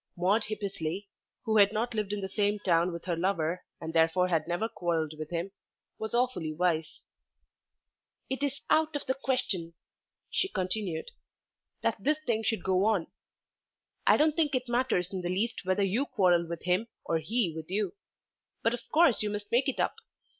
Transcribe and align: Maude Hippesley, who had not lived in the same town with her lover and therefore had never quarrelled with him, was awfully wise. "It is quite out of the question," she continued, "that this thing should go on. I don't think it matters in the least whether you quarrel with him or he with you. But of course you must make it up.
Maude 0.17 0.45
Hippesley, 0.45 1.09
who 1.43 1.57
had 1.57 1.71
not 1.71 1.93
lived 1.93 2.11
in 2.11 2.21
the 2.21 2.27
same 2.27 2.57
town 2.57 2.91
with 2.91 3.05
her 3.05 3.15
lover 3.15 3.63
and 3.79 3.93
therefore 3.93 4.29
had 4.29 4.47
never 4.47 4.67
quarrelled 4.67 5.13
with 5.15 5.29
him, 5.29 5.51
was 5.99 6.15
awfully 6.15 6.51
wise. 6.51 7.01
"It 8.27 8.41
is 8.41 8.61
quite 8.67 8.77
out 8.79 8.95
of 8.95 9.05
the 9.05 9.13
question," 9.13 9.75
she 10.31 10.47
continued, 10.47 11.11
"that 11.83 11.97
this 12.03 12.17
thing 12.25 12.41
should 12.41 12.63
go 12.63 12.83
on. 12.85 13.11
I 14.07 14.17
don't 14.17 14.35
think 14.35 14.55
it 14.55 14.67
matters 14.67 15.13
in 15.13 15.21
the 15.21 15.29
least 15.29 15.65
whether 15.65 15.83
you 15.83 16.07
quarrel 16.07 16.47
with 16.49 16.63
him 16.63 16.87
or 17.05 17.19
he 17.19 17.53
with 17.55 17.69
you. 17.69 17.93
But 18.63 18.73
of 18.73 18.81
course 18.91 19.21
you 19.21 19.29
must 19.29 19.51
make 19.51 19.67
it 19.69 19.79
up. 19.79 19.97